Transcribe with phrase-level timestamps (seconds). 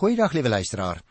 [0.00, 1.02] Goeiedag liewe luisteraar.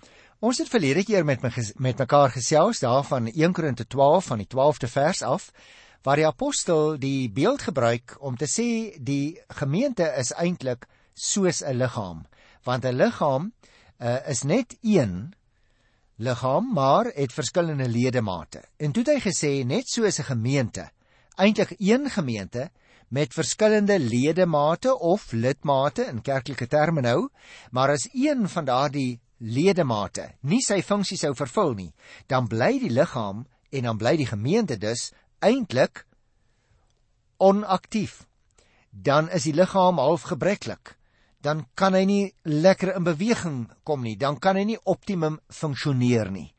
[0.42, 4.48] Ons het verlede keer met my met mekaar gesels daarvan 1 Korinte 12 van die
[4.50, 5.44] 12de vers af
[6.02, 11.78] waar die apostel die beeld gebruik om te sê die gemeente is eintlik soos 'n
[11.78, 12.26] liggaam,
[12.66, 13.52] want 'n liggaam
[14.02, 15.36] uh, is net een
[16.18, 18.64] liggaam maar het verskillende ledemate.
[18.78, 20.90] En toe het hy gesê net soos 'n gemeente,
[21.38, 22.72] eintlik een gemeente
[23.10, 27.30] met verskillende ledemate of lidmate in kerklike terme nou,
[27.72, 31.92] maar as een van daardie ledemate nie sy funksie sou vervul nie,
[32.28, 36.06] dan bly die liggaam en dan bly die gemeente dus eintlik
[37.38, 38.26] onaktief.
[38.92, 40.98] Dan is die liggaam half gebreklik.
[41.40, 46.32] Dan kan hy nie lekker in beweging kom nie, dan kan hy nie optimum funksioneer
[46.34, 46.50] nie.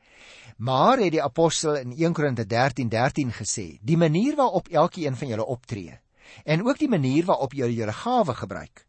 [0.57, 5.29] Maar het die apostel in 1 Korinte 13:13 13 gesê, die manier waarop elkeen van
[5.29, 6.01] julle optree
[6.45, 8.87] en ook die manier waarop julle julle gawe gebruik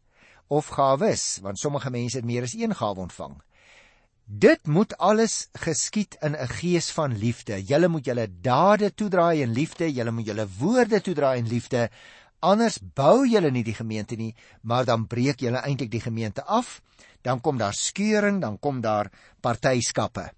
[0.48, 3.40] of gawes, want sommige mense het meer as een gawe ontvang,
[4.24, 7.62] Dit moet alles geskied in 'n gees van liefde.
[7.62, 11.90] Julle moet julle dade toedraai in liefde, julle moet julle woorde toedraai in liefde.
[12.38, 16.82] Anders bou julle nie die gemeente nie, maar dan breek julle eintlik die gemeente af.
[17.20, 20.32] Dan kom daar skeuring, dan kom daar partyskappe.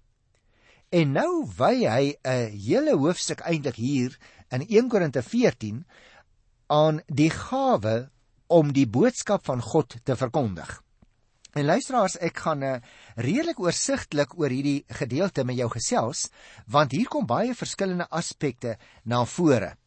[0.89, 4.17] En nou wy hy 'n hele hoofstuk eintlik hier
[4.49, 5.85] in 1 Korinte 14
[6.67, 8.09] aan die gawe
[8.47, 10.81] om die boodskap van God te verkondig.
[11.55, 12.81] En luisteraars, ek gaan 'n uh, eh,
[13.15, 16.29] redelik oorsigtelik oor hierdie gedeelte met jou gesels,
[16.67, 19.77] want hier kom baie verskillende aspekte na vore.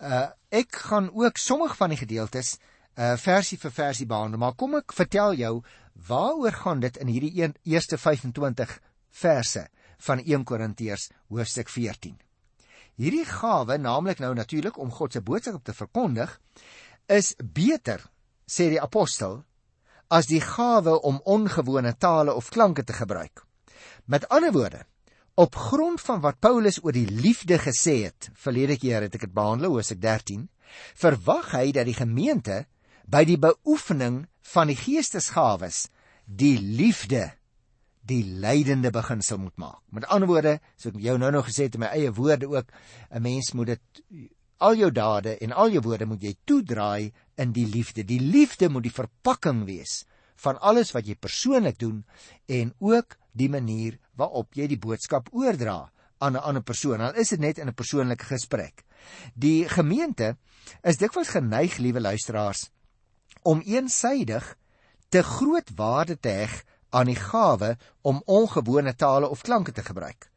[0.00, 2.58] Uh ek gaan ook sommige van die gedeeltes
[2.96, 5.62] uh versie vir versie behandel, maar kom ek vertel jou
[6.08, 12.18] waaroor gaan dit in hierdie een, eerste 25 verse van 1 Korintiërs hoofstuk 14.
[12.98, 16.32] Hierdie gawe, naamlik nou natuurlik om God se boodskap te verkondig,
[17.06, 18.02] is beter,
[18.42, 19.44] sê die apostel,
[20.10, 23.44] as die gawe om ongewone tale of klanke te gebruik.
[24.10, 24.82] Met ander woorde,
[25.38, 29.36] op grond van wat Paulus oor die liefde gesê het, verlede keer het ek dit
[29.36, 30.48] behandel, Hosea 13,
[30.98, 32.64] verwag hy dat die gemeente
[33.06, 35.86] by die beoefening van die geestesgawes
[36.26, 37.28] die liefde
[38.08, 39.80] die leidende beginsel moet maak.
[39.92, 42.72] Met ander woorde, so ek jou nou nog gesê het in my eie woorde ook,
[43.10, 43.82] 'n mens moet dit
[44.58, 48.04] al jou dade en al jou woorde moet jy toedraai in die liefde.
[48.04, 50.04] Die liefde moet die verpakking wees
[50.42, 52.04] van alles wat jy persoonlik doen
[52.46, 57.00] en ook die manier waarop jy die boodskap oordra aan 'n ander persoon.
[57.00, 58.84] Al is dit net in 'n persoonlike gesprek.
[59.34, 60.36] Die gemeente
[60.82, 62.70] is dikwels geneig, liewe luisteraars,
[63.42, 64.56] om eensaidig
[65.08, 70.30] te groot waarde te heg aan die gawe om ongewone tale of klanke te gebruik.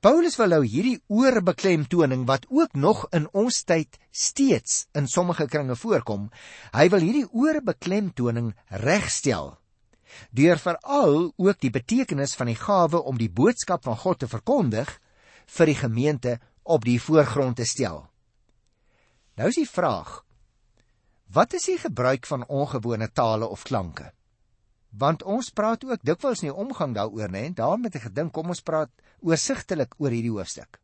[0.00, 5.74] Paulus wil nou hierdie oorbeklemtoning wat ook nog in ons tyd steeds in sommige kringe
[5.76, 6.28] voorkom,
[6.72, 8.52] hy wil hierdie oorbeklemtoning
[8.84, 9.56] regstel
[10.30, 14.90] deur veral ook die betekenis van die gawe om die boodskap van God te verkondig
[15.58, 18.06] vir die gemeente op die voorgrond te stel.
[19.38, 20.22] Nou is die vraag:
[21.32, 24.12] Wat is die gebruik van ongewone tale of klanke?
[24.90, 28.32] Want ons praat ook dikwels in die omgang daaroor nê en daarom het ek gedink
[28.32, 28.90] kom ons praat
[29.20, 30.80] oorsigtelik oor hierdie hoofstuk.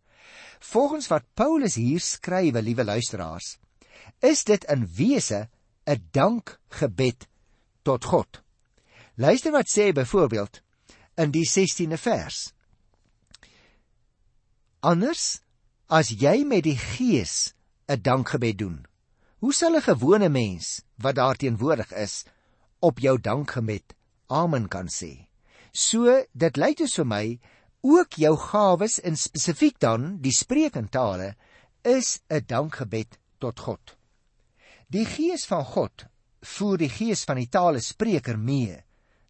[0.60, 3.58] Volgens wat Paulus hier skrywe, liewe luisteraars,
[4.20, 5.48] is dit in wese
[5.86, 7.28] 'n dankgebed
[7.82, 8.42] tot God.
[9.16, 10.60] Luister wat sê byvoorbeeld
[11.16, 12.52] in die 16de vers.
[14.80, 15.40] Anders
[15.86, 17.54] as jy met die gees
[17.88, 18.86] 'n dankgebed doen,
[19.38, 22.24] hoe sal 'n gewone mens wat daar teenwoordig is
[22.84, 23.94] op jou dankgebed
[24.28, 25.26] amen kan sê.
[25.72, 27.24] So dit lyk dus vir my
[27.84, 31.34] ook jou gawes in spesifiek dan die spreekentale
[31.82, 33.96] is 'n dankgebed tot God.
[34.88, 36.06] Die gees van God
[36.44, 38.76] voer die gees van die tale spreker mee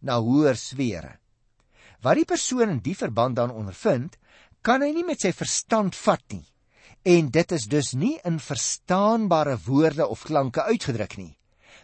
[0.01, 1.19] na hoër sfere.
[2.03, 4.19] Wat die persoon in die verband dan ondervind,
[4.63, 6.45] kan hy nie met sy verstand vat nie.
[7.05, 11.37] En dit is dus nie in verstaanbare woorde of klanke uitgedruk nie,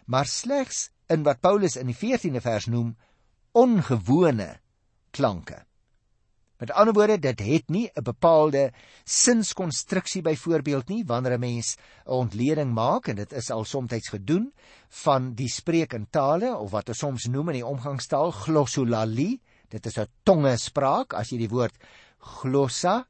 [0.05, 2.95] maar slegs in wat Paulus in die 14de vers noem
[3.57, 4.55] ongewone
[5.11, 5.65] klanke.
[6.61, 8.71] Met ander woorde, dit het nie 'n bepaalde
[9.03, 11.75] sinskonstruksie byvoorbeeld nie wanneer 'n mens
[12.05, 14.53] 'n ontleding maak en dit is al soms gedoen
[14.89, 19.41] van die spreek in tale of wat ons soms noem in die omgangstaal glossolalie.
[19.69, 21.73] Dit is 'n tongespraak as jy die woord
[22.19, 23.07] glossa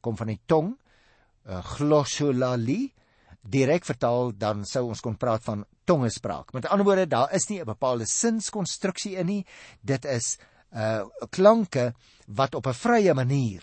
[0.00, 0.78] kom van die tong,
[1.46, 2.94] uh, glossolalie
[3.42, 6.52] direk vertaal dan sou ons kon praat van tongespraak.
[6.52, 9.46] Met ander woorde, daar is nie 'n bepaalde sinskonstruksie in nie.
[9.80, 10.38] Dit is
[10.74, 11.94] uh klanke
[12.26, 13.62] wat op 'n vrye manier,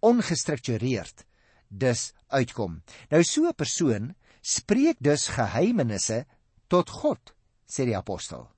[0.00, 1.24] ongestruktureerd
[1.68, 2.82] dus uitkom.
[3.10, 6.26] Nou so 'n persoon spreek dus geheimenisse
[6.66, 7.34] tot God,
[7.66, 8.50] sê die apostel.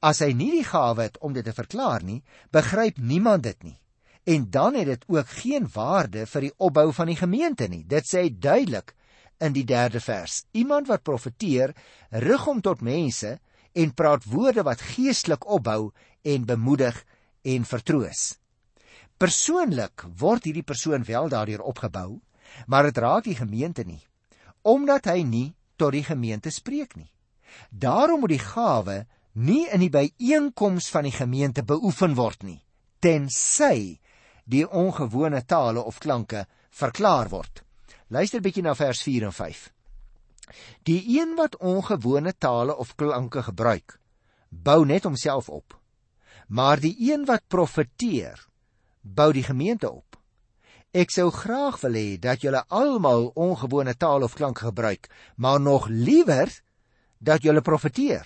[0.00, 3.80] As hy nie die gawe het om dit te verklaar nie, begryp niemand dit nie.
[4.24, 7.84] En dan het dit ook geen waarde vir die opbou van die gemeente nie.
[7.84, 8.94] Dit sê duidelik
[9.38, 10.44] in die 3de vers.
[10.52, 11.74] Iemand wat profeteer,
[12.10, 13.36] rig hom tot mense
[13.76, 15.92] en praat woorde wat geestelik opbou
[16.22, 17.02] en bemoedig
[17.42, 18.36] en vertroos.
[19.16, 22.20] Persoonlik word hierdie persoon wel daardeur opgebou,
[22.66, 24.00] maar dit raak die gemeente nie,
[24.62, 27.10] omdat hy nie tot die gemeente spreek nie.
[27.70, 28.96] Daarom moet die gawe
[29.36, 32.60] nie in die byeenkoms van die gemeente beoefen word nie,
[33.00, 33.98] tensy
[34.44, 37.65] die ongewone tale of klanke verklaar word.
[38.06, 39.62] Luister bietjie na vers 4 en 5.
[40.86, 43.96] Die een wat ongewone tale of klanke gebruik,
[44.48, 45.74] bou net homself op.
[46.46, 48.38] Maar die een wat profeteer,
[49.02, 50.14] bou die gemeente op.
[50.94, 55.88] Ek sou graag wil hê dat julle almal ongewone taal of klank gebruik, maar nog
[55.90, 56.52] liewer
[57.18, 58.22] dat julle profeteer.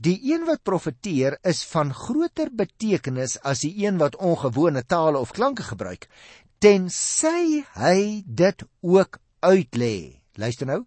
[0.00, 5.36] Die een wat profeteer is van groter betekenis as die een wat ongewone tale of
[5.36, 6.08] klanke gebruik,
[6.62, 10.22] tensy hy dit ook uitlê.
[10.38, 10.84] Luister nou,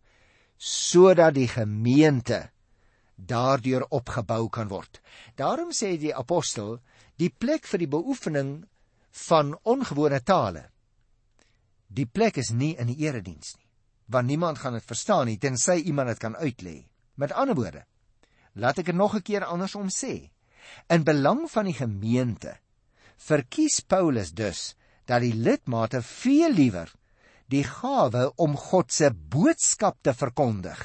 [0.55, 2.45] sodat die gemeente
[3.15, 5.01] daardeur opgebou kan word.
[5.35, 6.77] Daarom sê die apostel,
[7.19, 8.53] die plek vir die beoefening
[9.27, 10.69] van ongewone tale.
[11.91, 13.67] Die plek is nie in die erediens nie,
[14.07, 16.77] want niemand gaan dit verstaan nie tensy iemand dit kan uitlê.
[17.19, 17.83] Met ander woorde,
[18.55, 20.31] laat ek dit nog 'n keer andersom sê.
[20.87, 22.57] In belang van die gemeente
[23.17, 24.75] verkies Paulus dus
[25.09, 26.91] dat die lidmate veel liewer
[27.51, 30.81] die gawe om God se boodskap te verkondig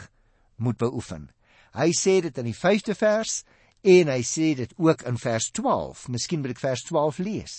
[0.60, 1.30] moet beoefen.
[1.72, 3.40] Hy sê dit in die 5de vers
[3.80, 6.08] en hy sê dit ook in vers 12.
[6.12, 7.54] Miskien moet ek vers 12 lees.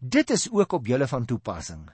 [0.00, 1.84] Dit is ook op julle van toepassing.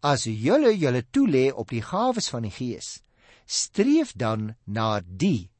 [0.00, 3.02] As julle julle toelê op die gawes van die Gees,
[3.44, 5.50] streef dan na die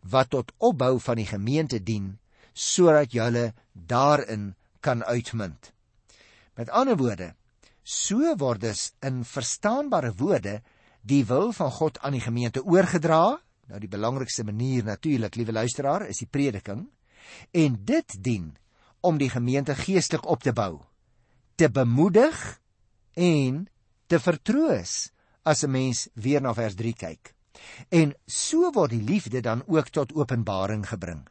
[0.00, 2.14] wat tot opbou van die gemeente dien,
[2.54, 5.74] sodat julle daarin kan uitmunt.
[6.56, 7.34] Met ander woorde,
[7.90, 10.60] So word dus in verstaanbare woorde
[11.02, 13.40] die wil van God aan die gemeente oorgedra.
[13.66, 16.84] Nou die belangrikste manier natuurlik, liewe luisteraar, is die prediking.
[17.50, 18.52] En dit dien
[19.02, 20.78] om die gemeente geestelik op te bou,
[21.58, 22.60] te bemoedig
[23.18, 23.64] en
[24.06, 25.10] te vertroos
[25.42, 27.34] as 'n mens weer na vers 3 kyk.
[27.88, 31.26] En so word die liefde dan ook tot openbaring gebring.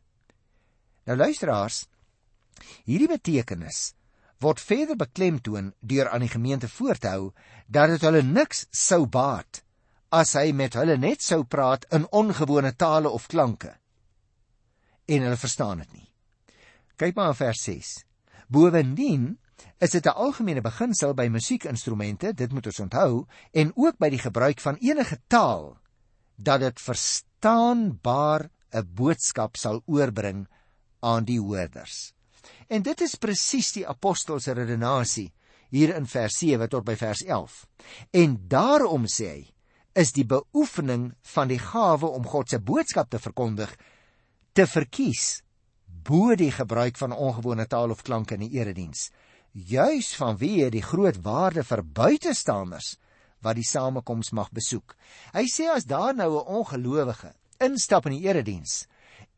[1.05, 1.87] Nou luisteraars,
[2.83, 3.93] hierdie betekenis
[4.39, 7.31] word verder beklemtoon deur aan die gemeente voor te hou
[7.67, 9.63] dat dit hulle niks sou baat
[10.15, 13.75] as hy met hulle net sou praat in ongewone tale of klanke
[15.09, 16.07] en hulle verstaan dit nie.
[16.99, 17.93] Kyk maar in vers 6.
[18.47, 19.37] Bovendien
[19.79, 24.19] is dit 'n algemene beginsel by musiekinstrumente, dit moet ons onthou, en ook by die
[24.19, 25.77] gebruik van enige taal
[26.35, 30.47] dat dit verstaanbaar 'n boodskap sal oorbring
[30.99, 32.13] aan die hoorders.
[32.69, 35.31] En dit is presies die apostel se redenasie
[35.73, 37.55] hier in vers 7 tot by vers 11.
[38.13, 39.41] En daarom sê hy,
[39.97, 43.73] is die beoefening van die gawe om God se boodskap te verkondig
[44.53, 45.41] te verkies
[46.05, 49.09] bo die gebruik van ongewone taal of klanke in die erediens.
[49.51, 52.95] Juis vanweë die groot waarde vir buitestanders
[53.45, 54.93] wat die samekoms mag besoek.
[55.33, 58.85] Hy sê as daar nou 'n ongelowige instap in die erediens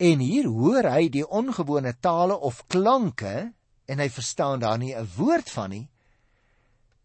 [0.01, 3.51] En hier hoor hy die ongewone tale of klanke
[3.86, 5.89] en hy verstaan daar nie 'n woord van nie.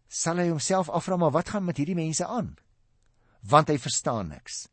[0.09, 2.57] Sal hy homself afvra maar wat gaan met hierdie mense aan?
[3.43, 4.67] Want hy verstaan niks.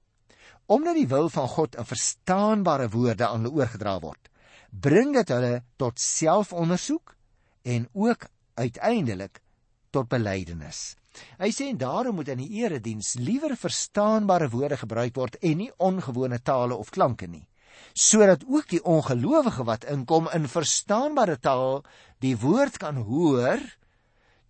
[0.67, 4.31] Omdat die wil van God in verstaanbare woorde aan hulle oorgedra word,
[4.71, 7.17] bring dit hulle tot selfondersoek
[7.63, 9.43] en ook uiteindelik
[9.91, 10.97] tot belydenis.
[11.39, 15.73] Hy sê en daarom moet in die erediens liewer verstaanbare woorde gebruik word en nie
[15.77, 17.47] ongewone tale of klanke nie
[17.93, 21.83] sodat ook die ongelowige wat inkom in verstaanbare taal
[22.25, 23.63] die woord kan hoor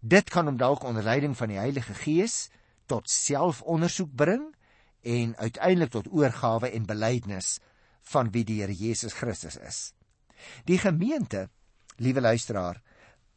[0.00, 2.48] dit kan hom dalk onder leiding van die Heilige Gees
[2.86, 4.50] tot selfondersoek bring
[5.04, 7.58] en uiteindelik tot oorgawe en belydenis
[8.12, 9.78] van wie die Here Jesus Christus is.
[10.68, 11.48] Die gemeente,
[11.96, 12.82] liewe luisteraar,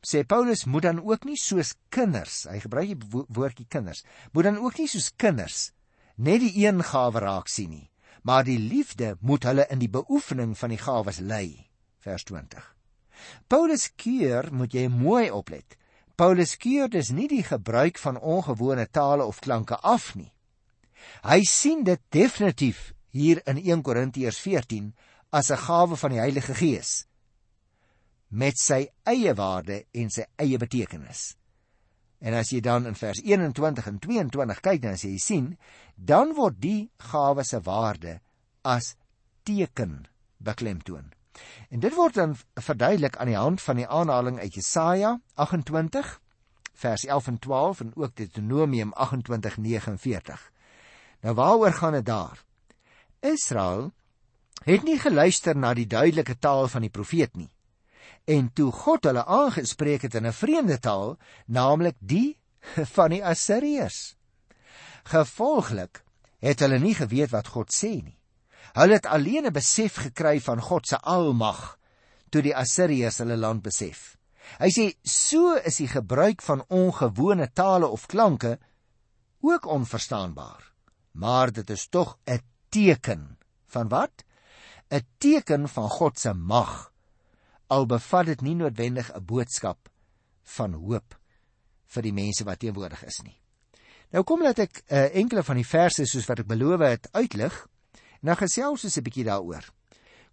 [0.03, 4.59] sê Paulus moet dan ook nie soos kinders, hy gebruik die woordjie kinders, moet dan
[4.59, 5.71] ook nie soos kinders
[6.17, 7.87] net die een gawe raak sien nie,
[8.27, 11.69] maar die liefde moet hulle in die beoefening van die gawes lei.
[12.03, 12.63] Vers 20.
[13.47, 15.77] Paulus keur moet jy mooi oplet.
[16.19, 20.33] Paulus keur dis nie die gebruik van ongewone tale of klanke af nie.
[21.23, 24.91] Hy sien dit definitief hier in 1 Korintiërs 14
[25.31, 27.05] as 'n gawe van die Heilige Gees
[28.29, 31.37] met sy eie waarde en sy eie betekenis.
[32.19, 35.51] En as jy dan in vers 21 en 22 kyk dan sê jy sien,
[35.95, 38.19] dan word die gawe se waarde
[38.65, 38.95] as
[39.45, 40.07] teken
[40.37, 41.13] beklemtoon.
[41.69, 46.17] En dit word dan verduidelik aan die hand van die aanhaling uit Jesaja 28
[46.77, 50.51] vers 11 en 12 en ook Deuteronomium 28:49.
[51.21, 52.43] Nou waaroor gaan dit daar?
[53.19, 53.91] Israel
[54.63, 57.49] het nie geluister na die duidelike taal van die profeet nie.
[58.27, 62.37] En toe God hulle aangespreek het in 'n vreemde taal, naamlik die
[62.95, 64.15] van die Assiriërs.
[65.03, 66.03] Gevolglik
[66.43, 68.17] het hulle nie geweet wat God sê nie.
[68.75, 71.77] Hulle het alleen 'n besef gekry van God se almag
[72.29, 74.17] toe die Assiriërs hulle land besef.
[74.59, 78.59] Hy sê so is die gebruik van ongewone tale of klanke
[79.39, 80.73] ook onverstaanbaar.
[81.11, 84.23] Maar dit is tog 'n teken van wat?
[84.91, 86.91] 'n Teken van God se mag.
[87.67, 89.89] Al bevat dit nie noodwendig 'n boodskap
[90.57, 91.15] van hoop
[91.85, 93.37] vir die mense wat teenwoordig is nie.
[94.11, 97.67] Nou kom laat ek uh, enkele van die verse soos wat ek beloof het uitlig.
[98.21, 99.65] Nou gesels ons 'n bietjie daaroor.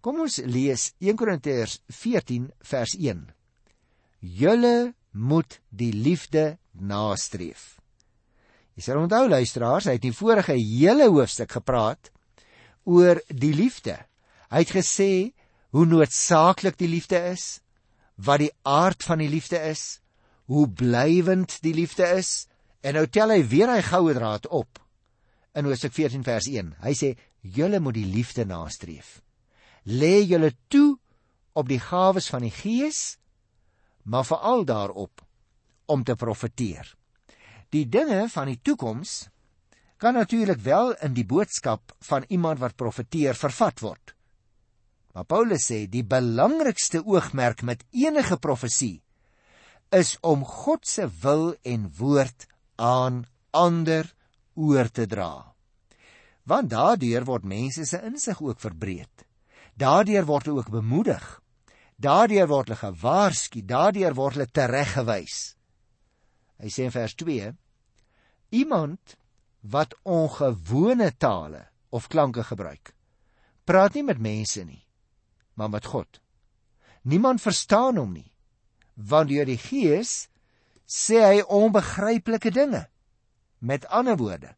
[0.01, 3.33] Kom ons lees 1 Korintiërs 14 vers 1.
[4.19, 7.79] Julle moet die liefde nastreef.
[8.75, 12.11] Jy sal onthou luisteraars, hy het in vorige hele hoofstuk gepraat
[12.83, 13.95] oor die liefde.
[14.51, 15.31] Hy het gesê
[15.75, 17.59] hoe noodsaaklik die liefde is,
[18.15, 19.99] wat die aard van die liefde is,
[20.47, 22.45] hoe blywend die liefde is,
[22.85, 24.81] En nou tel hy weer hy goue draad op
[25.57, 26.73] in Hosea 14 vers 1.
[26.83, 27.13] Hy sê
[27.55, 29.21] julle moet die liefde nastreef.
[29.89, 30.97] Lê julle toe
[31.57, 33.17] op die gawes van die Gees,
[34.03, 35.23] maar veral daarop
[35.89, 36.91] om te profeteer.
[37.73, 39.31] Die dinge van die toekoms
[39.97, 44.13] kan natuurlik wel in die boodskap van iemand wat profeteer vervat word.
[45.15, 48.99] Maar Paulus sê die belangrikste oogmerk met enige profesie
[49.95, 53.23] is om God se wil en woord aan
[53.55, 54.09] ander
[54.59, 55.55] oor te dra.
[56.43, 59.25] Want daardeur word mense se insig ook verbreed.
[59.79, 61.23] Daardeur word hulle ook bemoedig.
[61.95, 65.55] Daardeur word hulle gewaarsku, daardeur word hulle tereggewys.
[66.59, 67.53] Hy sê in vers 2:
[68.55, 69.15] Iemand
[69.63, 72.91] wat ongewone tale of klanke gebruik,
[73.65, 74.84] praat nie met mense nie,
[75.55, 76.21] maar met God.
[77.01, 78.31] Niemand verstaan hom nie,
[78.93, 80.27] want deur die Gees
[80.85, 82.85] sê hy onbegryplike dinge.
[83.59, 84.55] Met ander woorde,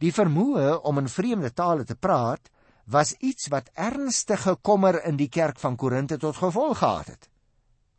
[0.00, 2.48] die vermoë om in vreemde tale te praat
[2.90, 7.28] was iets wat ernstige kommer in die kerk van Korinte tot gevolg gehad het.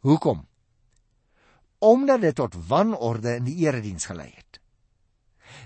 [0.01, 0.48] Hoekom?
[1.79, 4.60] Omdat dit tot wanorde in die erediens gelei het.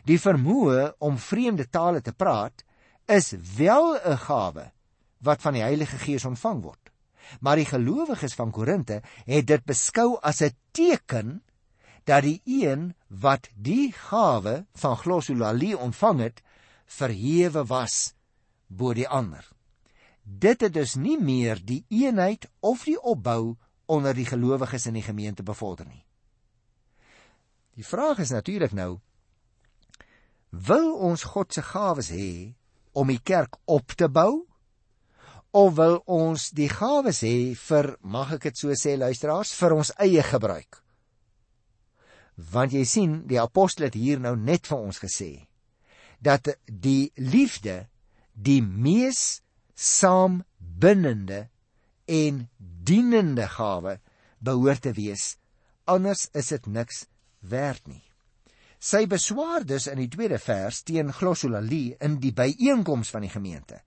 [0.06, 2.63] Die vermoë om vreemde tale te praat
[3.06, 4.75] is wel 'n gawe
[5.18, 6.92] wat van die Heilige Gees ontvang word.
[7.40, 11.42] Maar die gelowiges van Korinte het dit beskou as 'n teken
[12.04, 16.42] dat die een wat die gawe van glossolalie ontvang het,
[16.86, 18.14] verhewe was
[18.68, 19.46] bo die ander.
[20.24, 23.56] Dit het dus nie meer die eenheid of die opbou
[23.86, 26.06] onder die gelowiges in die gemeente bevorder nie.
[27.76, 29.00] Die vraag is natuurlik nou:
[30.50, 32.56] Wil ons God se gawes hê
[32.94, 34.46] om die kerk op te bou?
[35.56, 39.94] Of wil ons die gawes hê vir mag ek dit so sê luisteraars vir ons
[40.04, 40.82] eie gebruik?
[42.36, 45.48] want jy sien die apostel het hier nou net vir ons gesê
[46.20, 47.86] dat die liefde
[48.34, 49.42] die mees
[49.76, 51.46] saambinnende
[52.06, 53.98] en dienende gawe
[54.46, 55.36] behoort te wees.
[55.86, 57.06] Anders is dit niks
[57.42, 58.04] werd nie.
[58.80, 63.82] Sy beswaar dus in die tweede vers teen glossolalie in die byeenkoms van die gemeente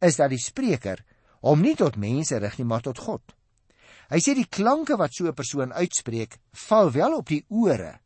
[0.00, 1.04] is dat die spreker
[1.40, 3.38] hom nie tot mense rig nie maar tot God
[4.08, 8.00] Hy sê die klanke wat so 'n persoon uitspreek, val wel op die ore,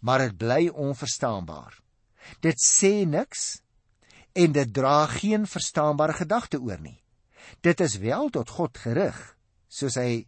[0.00, 1.78] maar dit bly onverstaanbaar.
[2.40, 3.62] Dit sê niks
[4.34, 7.02] en dit dra geen verstaanbare gedagte oor nie.
[7.60, 9.36] Dit is wel tot God gerig,
[9.68, 10.26] soos hy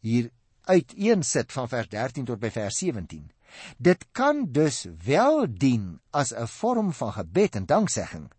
[0.00, 0.30] hier
[0.66, 3.30] uiteensit van vers 13 tot by vers 17.
[3.78, 8.30] Dit kan dus wel dien as 'n vorm van gebed en danksegging,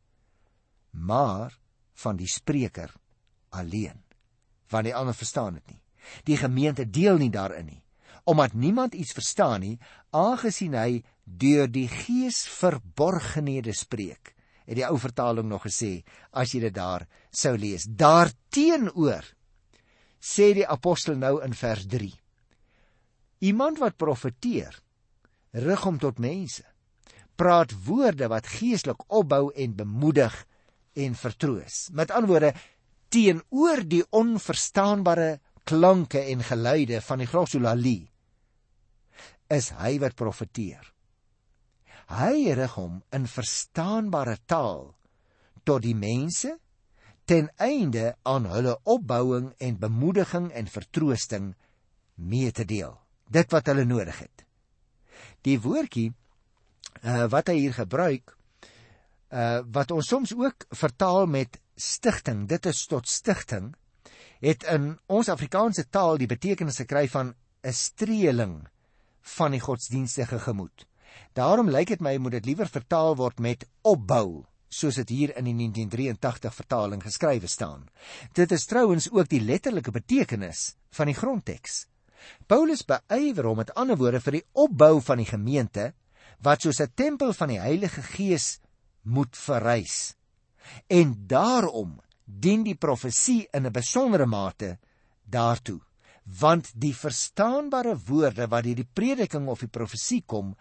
[0.92, 1.63] maar
[1.94, 2.94] van die spreker
[3.54, 4.02] alleen,
[4.70, 5.82] want die ander verstaan dit nie.
[6.28, 7.84] Die gemeente deel nie daarin nie,
[8.24, 9.78] omdat niemand iets verstaan nie,
[10.12, 14.34] aangesien hy deur die Gees verborgenhede spreek.
[14.64, 17.04] Het die ou vertaling nog gesê as jy dit daar
[17.36, 17.84] sou lees.
[17.84, 19.28] Daarteenoor
[20.24, 22.12] sê die apostel nou in vers 3.
[23.44, 24.78] Iemand wat profeteer,
[25.52, 26.64] rig hom tot mense.
[27.36, 30.36] Praat woorde wat geestelik opbou en bemoedig
[30.94, 31.88] en vertroos.
[31.92, 32.54] Met ander woorde,
[33.14, 38.10] teenoor die onverstaanbare klanke en geluide van die glossolalie
[39.54, 40.84] is hy wat profeteer.
[42.14, 44.92] Hy rig hom in verstaanbare taal
[45.64, 46.58] tot die mense
[47.30, 51.54] ten einde aan hulle opbouing en bemoediging en vertroosting
[52.16, 52.98] mee te deel.
[53.32, 54.44] Dit wat hulle nodig het.
[55.48, 58.36] Die woordjie uh, wat hy hier gebruik
[59.34, 63.74] uh wat ons soms ook vertaal met stigting, dit is tot stigting,
[64.44, 68.68] het in ons Afrikaanse taal die betekenis gekry van 'n streeling
[69.38, 70.86] van die godsdienstige gemoed.
[71.34, 75.46] Daarom lyk dit my moet dit liewer vertaal word met opbou soos dit hier in
[75.46, 77.88] die 1983 vertaling geskrywe staan.
[78.34, 81.86] Dit is trouens ook die letterlike betekenis van die grondteks.
[82.48, 85.94] Paulus beywer hom met ander woorde vir die opbou van die gemeente
[86.42, 88.60] wat soos 'n tempel van die Heilige Gees
[89.04, 90.16] moet verrys.
[90.88, 94.78] En daarom dien die profesie in 'n besondere mate
[95.24, 95.80] daartoe,
[96.40, 100.56] want die verstaanbare woorde wat deur die prediking of die profesie kom,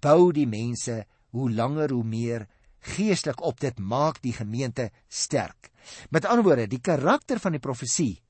[0.00, 2.46] bou die mense hoe langer hoe meer
[2.80, 5.70] geestelik op dit maak die gemeente sterk.
[6.10, 8.22] Met ander woorde, die karakter van die profesie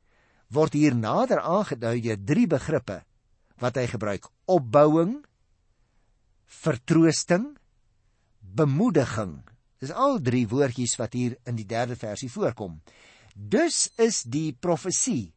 [0.48, 3.02] word hier nader aangedui deur drie begrippe
[3.60, 5.18] wat hy gebruik: opbouing,
[6.46, 7.57] vertroosting,
[8.58, 9.38] bemoediging.
[9.78, 12.80] Dis al drie woordjies wat hier in die derde versie voorkom.
[13.34, 15.30] Dus is die profesie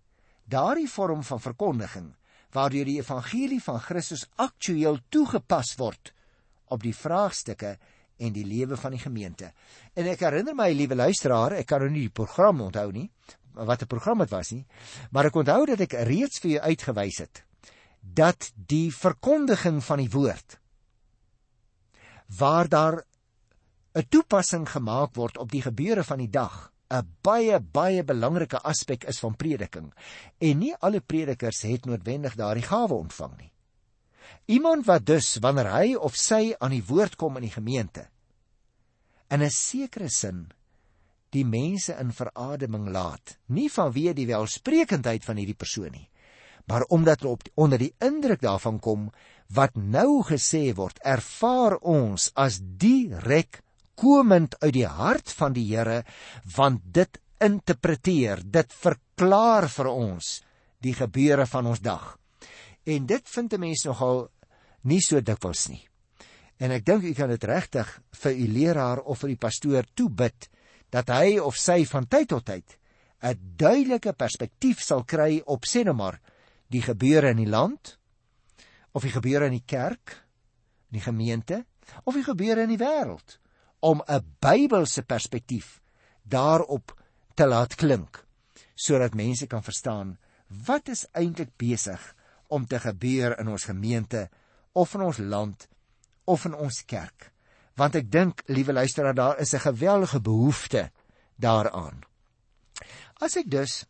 [0.49, 2.09] daardie vorm van verkondiging
[2.51, 6.11] waardeur die evangelie van Christus aktueel toegepas word
[6.71, 7.77] op die vraagstukke
[8.21, 9.51] en die lewe van die gemeente.
[9.95, 13.07] En ek herinner my, liewe luisteraar, ek kan nou nie die program onthou nie,
[13.55, 14.65] wat 'n program dit was nie,
[15.11, 17.43] maar ek onthou dat ek reeds vir jou uitgewys het
[18.01, 20.57] dat die verkondiging van die woord
[22.37, 23.03] waar daar
[23.93, 29.03] 'n toepassing gemaak word op die gebeure van die dag 'n baie baie belangrike aspek
[29.03, 29.91] is van prediking
[30.39, 33.51] en nie alle predikers het noodwendig daardie gawe ontvang nie.
[34.45, 38.07] Iemand wat dus wanneer hy of sy aan die woord kom in die gemeente
[39.29, 40.51] in 'n sekere sin
[41.29, 46.09] die mense in verademing laat, nie vanweë die welsprekendheid van hierdie persoon nie,
[46.67, 49.11] maar omdat hulle op onder die indruk daarvan kom
[49.47, 53.63] wat nou gesê word, ervaar ons as direk
[54.01, 56.01] komend uit die hart van die Here
[56.55, 60.39] want dit interpreteer dit verklaar vir ons
[60.81, 62.17] die gebeure van ons dag.
[62.85, 64.29] En dit vind 'n mens nogal
[64.83, 65.87] nie so dikwels nie.
[66.57, 70.49] En ek dink u kan dit regtig vir u leraar of vir die pastoor toebid
[70.89, 72.77] dat hy of sy van tyd tot tyd
[73.21, 76.19] 'n duidelike perspektief sal kry op sê nou maar
[76.69, 77.97] die gebeure in die land
[78.91, 80.25] of die gebeure in die kerk
[80.89, 81.65] in die gemeente
[82.03, 83.37] of die gebeure in die wêreld
[83.81, 85.81] om 'n Bybelse perspektief
[86.23, 86.93] daarop
[87.35, 88.25] te laat klink
[88.75, 90.17] sodat mense kan verstaan
[90.65, 92.01] wat is eintlik besig
[92.47, 94.29] om te gebeur in ons gemeente
[94.73, 95.67] of in ons land
[96.23, 97.31] of in ons kerk.
[97.79, 100.91] Want ek dink liewe luisteraar daar is 'n geweldige behoefte
[101.35, 102.01] daaraan.
[103.19, 103.85] As ek dus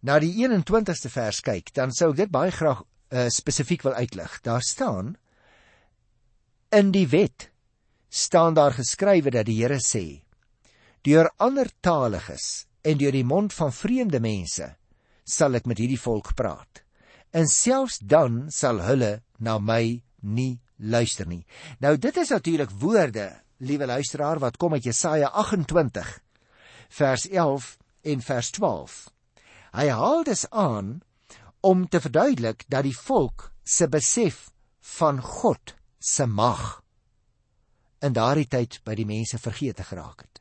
[0.00, 4.40] na die 21ste vers kyk dan sou ek dit baie graag uh, spesifiek wil uitlig.
[4.40, 5.16] Daar staan
[6.70, 7.51] in die wet
[8.12, 10.20] staan daar geskrywe dat die Here sê:
[11.02, 14.74] Deur ander taaliges en deur die mond van vreemde mense
[15.24, 16.82] sal ek met hierdie volk praat.
[17.32, 21.44] En selfs dan sal hulle na my nie luister nie.
[21.80, 23.30] Nou dit is natuurlik woorde,
[23.64, 26.18] liewe luisteraar, wat kom uit Jesaja 28
[26.92, 27.78] vers 11
[28.12, 28.98] en vers 12.
[29.72, 31.00] Hy haal dit aan
[31.64, 34.50] om te verduidelik dat die volk se besef
[34.98, 36.81] van God se mag
[38.02, 40.40] in daardie tyd by die mense vergeete geraak het.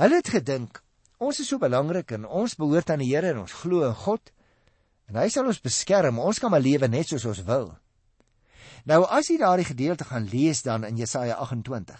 [0.00, 0.82] Hulle het gedink
[1.18, 4.32] ons is so belangrik en ons behoort aan die Here en ons glo in God
[5.08, 6.18] en hy sal ons beskerm.
[6.18, 7.70] Ons kan maar lewe net soos ons wil.
[8.86, 11.96] Nou as jy daardie gedeelte gaan lees dan in Jesaja 28,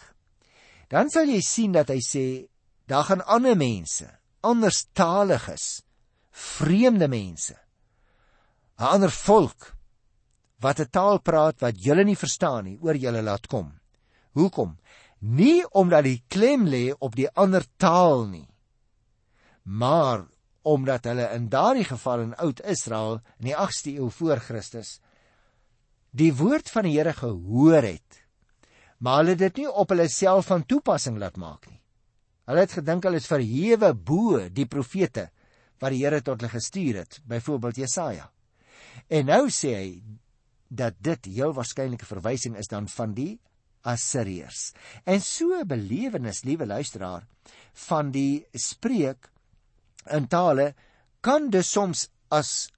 [0.93, 2.27] dan sal jy sien dat hy sê
[2.87, 4.07] daar gaan ander mense,
[4.47, 5.83] anderstaliges,
[6.31, 7.57] vreemde mense,
[8.79, 9.75] 'n ander volk
[10.61, 13.73] wat 'n taal praat wat julle nie verstaan nie, oor julle laat kom.
[14.37, 14.77] Hoekom?
[15.19, 18.47] Nie omdat die klem lê op die ander taal nie,
[19.65, 20.27] maar
[20.67, 24.99] omdat hulle in daardie geval in Oud-Israel in die 8ste eeu voor Christus
[26.17, 28.21] die woord van die Here gehoor het,
[28.99, 31.81] maar hulle dit nie op hulle self van toepassing laat maak nie.
[32.49, 35.29] Hulle het gedink hulle is verhewe bo die profete
[35.83, 38.31] wat die Here tot hulle gestuur het, byvoorbeeld Jesaja.
[39.13, 39.91] En nou sê hy
[40.69, 43.39] dat dit heel waarskynlik 'n verwysing is dan van die
[43.87, 44.73] Assiriërs.
[45.05, 47.27] En so 'n belewenis, liewe luisteraar,
[47.89, 49.31] van die spreek
[50.11, 50.75] in tale
[51.21, 52.69] kan dus soms as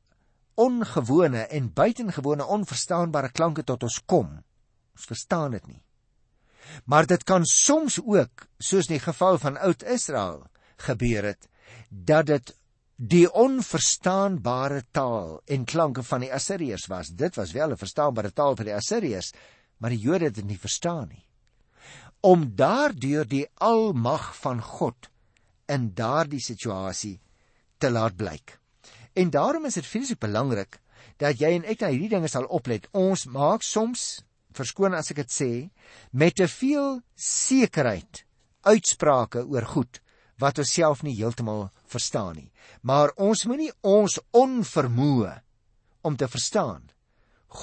[0.59, 4.43] ongewone en buitengewone onverstaanbare klanke tot ons kom.
[4.97, 5.83] Ons verstaan dit nie.
[6.85, 10.43] Maar dit kan soms ook, soos in die geval van Oud-Israel,
[10.77, 11.49] gebeur het
[11.89, 12.55] dat dit
[12.99, 17.13] die onverstaanbare taal en klanke van die Assiriërs was.
[17.15, 19.33] Dit was wel 'n verstaanbare taal vir die Assiriërs,
[19.79, 21.25] maar die Jode het dit nie verstaan nie.
[22.21, 25.11] Om daardeur die almag van God
[25.71, 27.19] in daardie situasie
[27.79, 28.59] te laat blyk.
[29.15, 30.81] En daarom is dit fisies belangrik
[31.19, 32.87] dat jy en ek na hierdie dinge sal oplet.
[32.95, 34.23] Ons maak soms,
[34.55, 35.51] verskoon as ek dit sê,
[36.11, 38.25] met te veel sekerheid
[38.67, 40.01] uitsprake oor goed
[40.39, 42.51] wat ons self nie heeltemal verstaan nie.
[42.83, 45.35] Maar ons moenie ons onvermoë
[46.07, 46.85] om te verstaan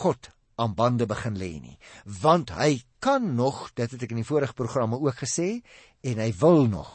[0.01, 1.77] God aan bande begin lê nie,
[2.21, 5.61] want hy kan nog, dit het ek in die vorige programme ook gesê,
[6.01, 6.91] en hy wil nog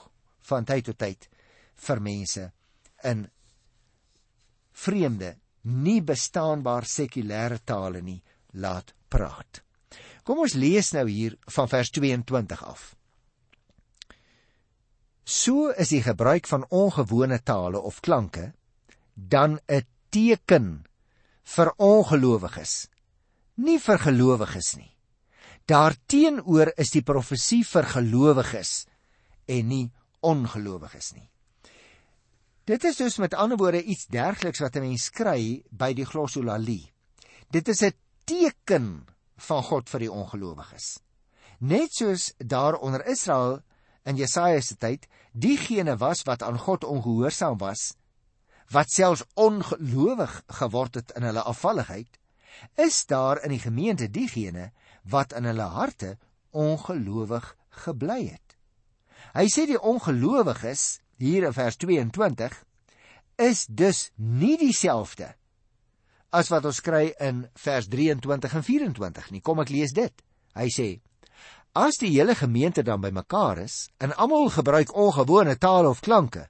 [0.51, 1.29] van tyd tot tyd
[1.87, 2.47] vir mense
[3.07, 3.27] in
[4.73, 8.21] vreemde, nie bestaanbaar sekulêre tale nie
[8.57, 9.61] laat praat.
[10.25, 12.95] Kom ons lees nou hier van vers 22 af.
[15.25, 18.53] So is die gebruik van ongewone tale of klanke
[19.15, 20.87] dan 'n teken
[21.45, 22.89] vir ongelowiges,
[23.61, 24.91] nie vir gelowiges nie.
[25.69, 28.87] Daarteenoor is die profesie vir gelowiges
[29.51, 29.87] en nie
[30.27, 31.29] ongelowiges nie.
[32.67, 36.93] Dit is dus met ander woorde iets dergliks wat 'n mens kry by die glossolalie.
[37.51, 37.93] Dit is 'n
[38.25, 41.01] teken van God vir die ongelowiges.
[41.59, 43.63] Net soos daar onder Israel
[44.05, 47.95] in Jesaja se tyd diegene was wat aan God ongehoorsaam was,
[48.71, 52.20] wat selfs ongelowig geword het in hulle afvalligheid,
[52.77, 54.71] is daar in die gemeente diegene
[55.03, 56.17] wat in hulle harte
[56.51, 58.57] ongelowig gebly het.
[59.35, 62.57] Hy sê die ongelowiges hier in vers 22
[63.41, 65.35] is dus nie dieselfde
[66.31, 69.43] as wat ons kry in vers 23 en 24 nie.
[69.43, 70.15] Kom ek lees dit.
[70.55, 70.89] Hy sê:
[71.75, 76.49] As die hele gemeente dan bymekaar is en almal gebruik ongewone tale of klanke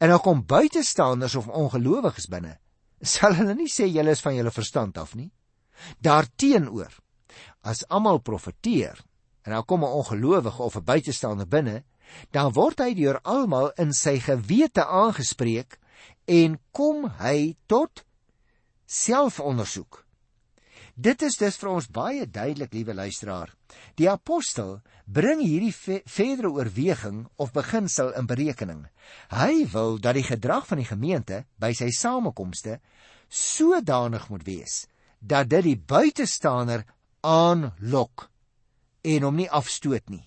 [0.00, 2.56] en dan kom buitestanders of ongelowiges binne,
[3.02, 5.28] sal hulle nie sê julle is van julle verstand af nie.
[5.98, 6.92] Daarteenoor,
[7.62, 9.00] as almal profeteer
[9.44, 11.84] en dan kom 'n ongelowige of 'n buitestander binne,
[12.30, 15.78] dan word hy deur almal in sy gewete aangespreek
[16.24, 18.04] en kom hy tot
[18.86, 20.04] selfondersoek.
[20.94, 23.50] Dit is dus vir ons baie duidelik, liewe luisteraar.
[23.98, 28.86] Die apostel bring hierdie ve verdere oorweging of beginsel in berekening.
[29.28, 32.78] Hy wil dat die gedrag van die gemeente by sy samekomste
[33.28, 34.86] sodanig moet wees
[35.24, 36.84] dat dit die buitestander
[37.24, 38.28] aanlok
[39.02, 40.26] en hom nie afstoot nie.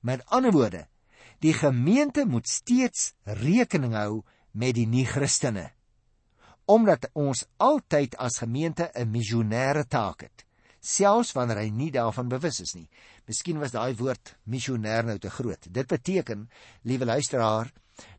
[0.00, 0.86] Met ander woorde,
[1.44, 4.22] die gemeente moet steeds rekening hou
[4.52, 5.70] met die nie-Christene
[6.70, 10.44] omdat ons altyd as gemeente 'n missionêre taak het,
[10.80, 12.88] selfs wanneer hy nie daarvan bewus is nie.
[13.26, 15.66] Miskien was daai woord missionêr nou te groot.
[15.72, 16.48] Dit beteken,
[16.82, 17.72] liewe luisteraar,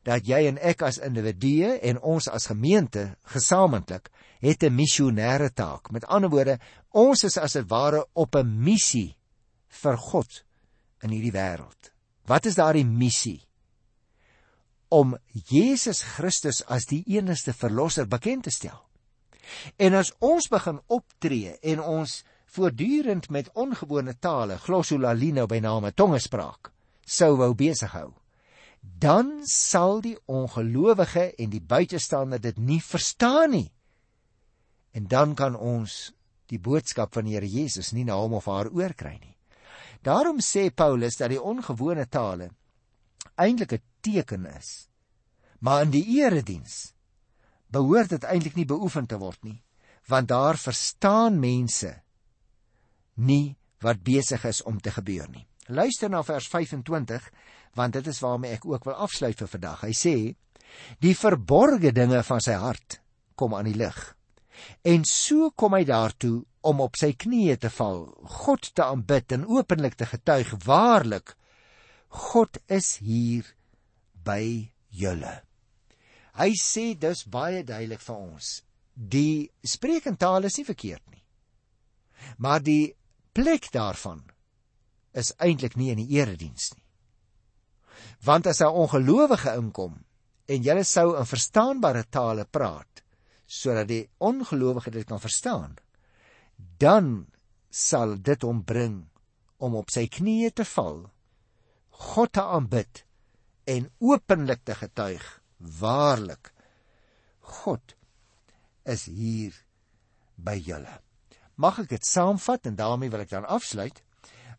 [0.04, 4.10] dat jy en ek as individue en ons as gemeente gesamentlik
[4.42, 5.92] het 'n missionêre taak.
[5.92, 6.60] Met ander woorde,
[6.92, 9.16] ons is as 'n ware op 'n missie
[9.68, 10.44] vir God
[11.02, 11.92] in hierdie wêreld.
[12.26, 13.48] Wat is daardie missie?
[14.92, 15.16] om
[15.48, 18.80] Jesus Christus as die enigste verlosser bekend te stel.
[19.80, 22.18] En as ons begin optree en ons
[22.52, 26.74] voortdurend met ongewone tale, glossolalie by name tongespraak,
[27.08, 28.12] sou wou besig hou,
[28.82, 33.70] dan sal die ongelowige en die buitestander dit nie verstaan nie.
[34.92, 36.12] En dan kan ons
[36.52, 39.38] die boodskap van die Here Jesus nie na hom of haar oorkry nie.
[40.02, 42.50] Daarom sê Paulus dat die ongewone tale
[43.38, 44.90] eintlik 'n teken is.
[45.60, 46.94] Maar in die erediens
[47.70, 49.64] behoort dit eintlik nie beoefen te word nie,
[50.08, 52.02] want daar verstaan mense
[53.16, 55.48] nie wat besig is om te gebeur nie.
[55.68, 57.30] Luister na vers 25,
[57.76, 59.82] want dit is waarmee ek ook wil afsluit vir vandag.
[59.82, 60.16] Hy sê:
[61.00, 63.02] "Die verborgde dinge van sy hart
[63.36, 64.16] kom aan die lig."
[64.86, 68.06] En so kom hy daartoe om op sy knieë te val,
[68.44, 71.36] God te aanbid en openlik te getuig: "Waarlik,
[72.10, 73.56] God is hier
[74.24, 75.42] by julle.
[76.36, 78.62] Hy sê dus baie duidelik vir ons:
[78.94, 81.24] die spreekentaal is nie verkeerd nie.
[82.38, 82.94] Maar die
[83.34, 84.22] plek daarvan
[85.18, 86.84] is eintlik nie in die erediens nie.
[88.24, 89.94] Want as 'n ongelowige inkom
[90.46, 93.04] en jy sou in verstaanbare tale praat
[93.46, 95.76] sodat die ongelowige dit kan verstaan,
[96.78, 97.28] dan
[97.70, 99.10] sal dit hom bring
[99.58, 101.12] om op sy knieë te val
[101.90, 103.04] God te aanbid
[103.70, 105.26] en openlik te getuig
[105.82, 106.54] waarlik
[107.62, 107.96] God
[108.84, 109.54] is hier
[110.36, 111.02] by julle.
[111.62, 114.02] Mag ek dit saamvat en daarmee wil ek dan afsluit.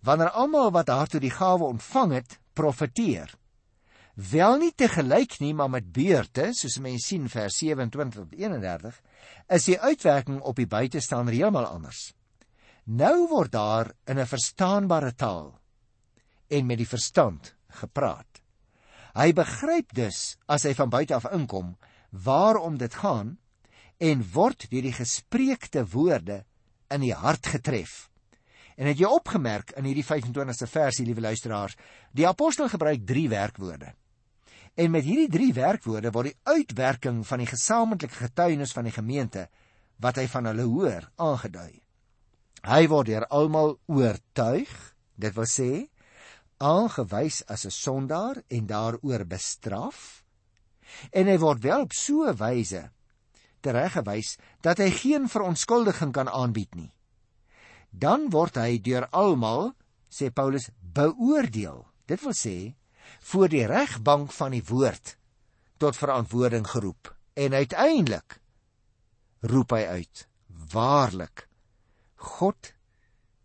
[0.07, 3.33] Wanneer almal wat daartoe die gawe ontvang het, profeteer,
[4.13, 8.99] Wel nie te gelyk nie, maar met beurte, soos mense sien vers 27 tot 31,
[9.49, 12.11] is die uitwerking op die buitestander heeltemal anders.
[12.85, 15.59] Nou word daar in 'n verstaanbare taal
[16.49, 18.43] en met die verstand gepraat.
[19.15, 21.77] Hy begryp dus as hy van buite af inkom
[22.11, 23.39] waarom dit gaan
[23.99, 26.45] en word deur die gespreekte woorde
[26.91, 28.11] in die hart getref.
[28.77, 31.77] En het jy opgemerk in hierdie 25ste versie, liewe luisteraars,
[32.13, 33.95] die apostel gebruik 3 werkwoorde.
[34.75, 39.49] En met hierdie 3 werkwoorde word die uitwerking van die gesamentlike getuienis van die gemeente
[40.03, 41.83] wat hy van hulle hoor aangedui.
[42.63, 44.73] Hy word deur almal oortuig,
[45.19, 45.71] dit wil sê
[46.63, 50.25] aangewys as 'n sondaar en daaroor bestraf.
[51.11, 52.91] En hy word wel op so 'n wyse
[53.61, 56.93] tereggewys dat hy geen verontskuldiging kan aanbied nie
[57.93, 59.73] dan word hy deur almal,
[60.09, 61.85] sê Paulus, beoordeel.
[62.09, 62.57] Dit wil sê
[63.21, 65.17] voor die regbank van die woord
[65.83, 68.41] tot verantwoording geroep en uiteindelik
[69.41, 70.27] roep hy uit:
[70.73, 71.49] Waarlik,
[72.17, 72.73] God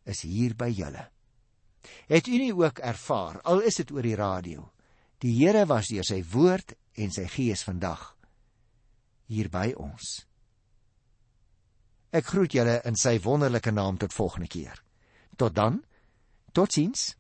[0.06, 1.08] is hier by julle.
[2.08, 4.70] Het u nie ook ervaar, al is dit oor die radio,
[5.24, 8.14] die Here was deur sy woord en sy gees vandag
[9.28, 10.24] hier by ons.
[12.16, 14.80] Ek groet julle in sy wonderlike naam tot volgende keer.
[15.36, 15.82] Tot dan.
[16.56, 17.17] Totsiens.